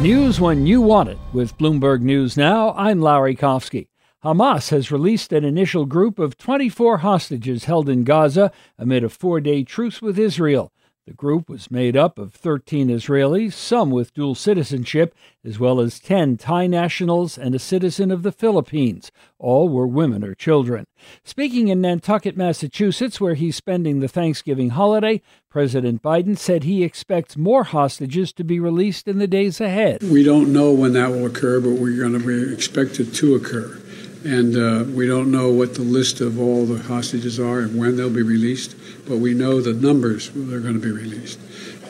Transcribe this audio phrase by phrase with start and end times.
[0.00, 1.18] News when you want it.
[1.32, 3.86] With Bloomberg News Now, I'm Larry Kofsky.
[4.24, 9.40] Hamas has released an initial group of 24 hostages held in Gaza amid a four
[9.40, 10.72] day truce with Israel.
[11.06, 15.14] The group was made up of 13 Israelis, some with dual citizenship,
[15.44, 19.12] as well as 10 Thai nationals and a citizen of the Philippines.
[19.38, 20.86] All were women or children.
[21.22, 25.20] Speaking in Nantucket, Massachusetts, where he's spending the Thanksgiving holiday,
[25.50, 30.02] President Biden said he expects more hostages to be released in the days ahead.
[30.02, 33.34] We don't know when that will occur, but we're going to we expect it to
[33.34, 33.78] occur.
[34.24, 37.96] And uh, we don't know what the list of all the hostages are and when
[37.96, 38.74] they'll be released,
[39.06, 41.38] but we know the numbers they're going to be released.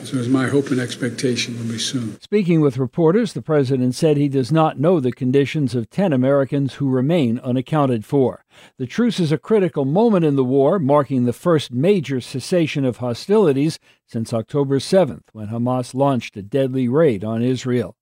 [0.05, 2.19] So it's my hope and expectation will be soon.
[2.21, 6.75] Speaking with reporters, the president said he does not know the conditions of 10 Americans
[6.75, 8.45] who remain unaccounted for.
[8.77, 12.97] The truce is a critical moment in the war, marking the first major cessation of
[12.97, 17.95] hostilities since October 7th, when Hamas launched a deadly raid on Israel.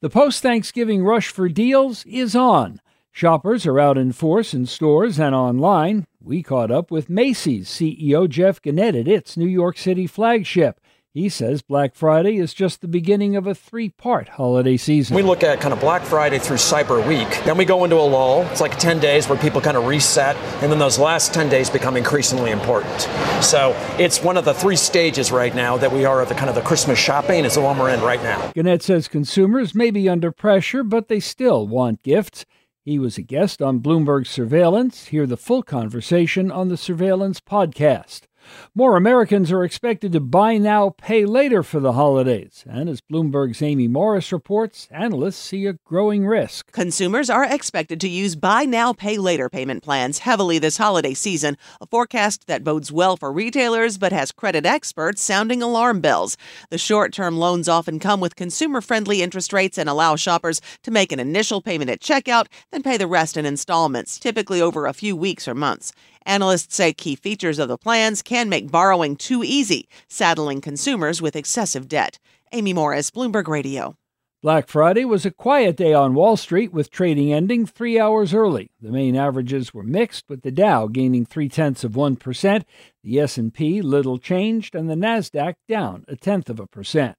[0.00, 2.80] The post Thanksgiving rush for deals is on.
[3.12, 6.06] Shoppers are out in force in stores and online.
[6.20, 10.80] We caught up with Macy's CEO Jeff Gennette at its New York City flagship.
[11.14, 15.16] He says Black Friday is just the beginning of a three part holiday season.
[15.16, 17.28] We look at kind of Black Friday through Cyber Week.
[17.44, 18.42] Then we go into a lull.
[18.52, 20.36] It's like 10 days where people kind of reset.
[20.62, 23.00] And then those last 10 days become increasingly important.
[23.42, 26.50] So it's one of the three stages right now that we are of the kind
[26.50, 28.52] of the Christmas shopping is the one we're in right now.
[28.54, 32.44] Gennette says consumers may be under pressure, but they still want gifts.
[32.88, 35.08] He was a guest on Bloomberg Surveillance.
[35.08, 38.27] Hear the full conversation on the Surveillance podcast.
[38.74, 42.64] More Americans are expected to buy now, pay later for the holidays.
[42.68, 46.70] And as Bloomberg's Amy Morris reports, analysts see a growing risk.
[46.72, 51.56] Consumers are expected to use buy now, pay later payment plans heavily this holiday season,
[51.80, 56.36] a forecast that bodes well for retailers but has credit experts sounding alarm bells.
[56.70, 60.90] The short term loans often come with consumer friendly interest rates and allow shoppers to
[60.90, 64.92] make an initial payment at checkout, then pay the rest in installments, typically over a
[64.92, 65.92] few weeks or months.
[66.28, 71.34] Analysts say key features of the plans can make borrowing too easy, saddling consumers with
[71.34, 72.18] excessive debt.
[72.52, 73.96] Amy Morris, Bloomberg Radio.
[74.42, 78.70] Black Friday was a quiet day on Wall Street, with trading ending three hours early.
[78.78, 82.66] The main averages were mixed, with the Dow gaining three tenths of one percent,
[83.02, 87.16] the S&P little changed, and the Nasdaq down a tenth of a percent.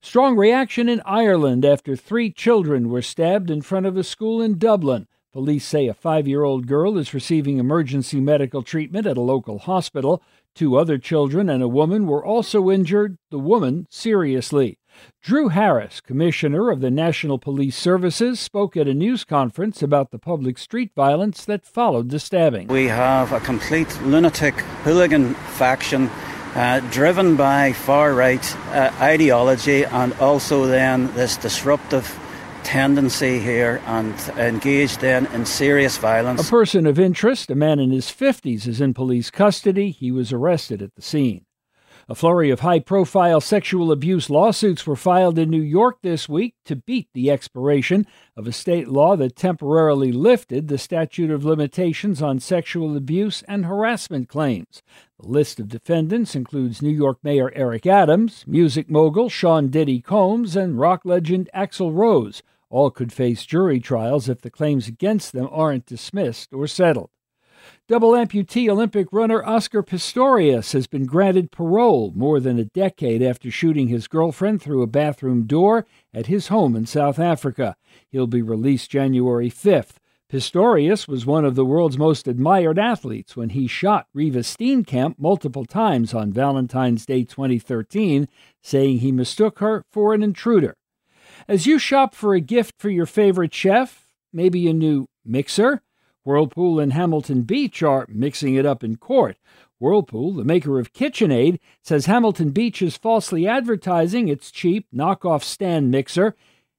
[0.00, 4.56] Strong reaction in Ireland after three children were stabbed in front of a school in
[4.56, 5.08] Dublin.
[5.36, 9.58] Police say a five year old girl is receiving emergency medical treatment at a local
[9.58, 10.22] hospital.
[10.54, 14.78] Two other children and a woman were also injured, the woman seriously.
[15.20, 20.18] Drew Harris, commissioner of the National Police Services, spoke at a news conference about the
[20.18, 22.68] public street violence that followed the stabbing.
[22.68, 24.54] We have a complete lunatic
[24.84, 26.08] hooligan faction
[26.54, 32.18] uh, driven by far right uh, ideology and also then this disruptive
[32.66, 36.48] tendency here and engaged then in serious violence.
[36.48, 39.90] A person of interest, a man in his 50s, is in police custody.
[39.90, 41.46] He was arrested at the scene.
[42.08, 46.54] A flurry of high profile sexual abuse lawsuits were filed in New York this week
[46.64, 48.04] to beat the expiration
[48.36, 53.66] of a state law that temporarily lifted the statute of limitations on sexual abuse and
[53.66, 54.82] harassment claims.
[55.20, 60.56] The list of defendants includes New York Mayor Eric Adams, music mogul Sean Diddy Combs,
[60.56, 62.42] and rock legend Axl Rose.
[62.68, 67.10] All could face jury trials if the claims against them aren't dismissed or settled.
[67.88, 73.50] Double amputee Olympic runner Oscar Pistorius has been granted parole more than a decade after
[73.50, 77.76] shooting his girlfriend through a bathroom door at his home in South Africa.
[78.10, 79.96] He'll be released January 5th.
[80.28, 85.64] Pistorius was one of the world's most admired athletes when he shot Reeva Steenkamp multiple
[85.64, 88.26] times on Valentine's Day 2013,
[88.60, 90.76] saying he mistook her for an intruder.
[91.48, 95.80] As you shop for a gift for your favorite chef, maybe a new mixer,
[96.24, 99.36] Whirlpool and Hamilton Beach are mixing it up in court.
[99.78, 105.88] Whirlpool, the maker of KitchenAid, says Hamilton Beach is falsely advertising its cheap knockoff stand
[105.88, 106.34] mixer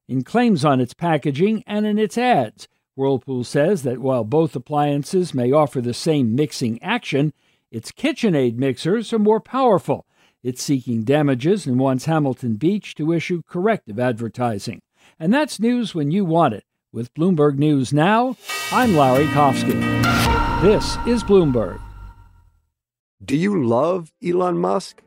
[0.09, 2.67] in claims on its packaging and in its ads.
[2.97, 7.31] Whirlpool says that while both appliances may offer the same mixing action,
[7.71, 10.06] its KitchenAid mixers are more powerful
[10.47, 14.79] it's seeking damages and wants Hamilton Beach to issue corrective advertising.
[15.19, 16.63] And that's news when you want it.
[16.93, 18.37] With Bloomberg News Now,
[18.71, 19.75] I'm Larry Kofsky.
[20.61, 21.81] This is Bloomberg.
[23.25, 25.01] Do you love Elon Musk?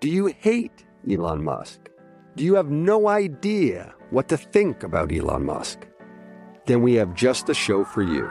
[0.00, 1.90] Do you hate Elon Musk?
[2.36, 5.86] Do you have no idea what to think about Elon Musk?
[6.64, 8.30] Then we have just the show for you.